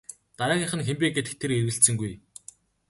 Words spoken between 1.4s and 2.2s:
тэр эргэлзсэнгүй.